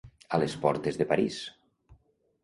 [0.37, 1.37] A les portes de París.